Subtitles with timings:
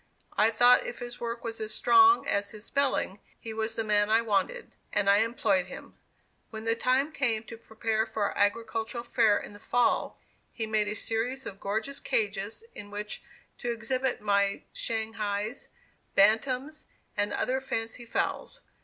[0.35, 4.09] I thought if his work was as strong as his spelling, he was the man
[4.09, 5.95] I wanted, and I employed him.
[6.49, 10.19] When the time came to prepare for our agricultural fair in the fall,
[10.51, 13.21] he made a series of gorgeous cages in which
[13.59, 15.67] to exhibit my shanghaes,
[16.15, 18.61] bantams, and other fancy fowls.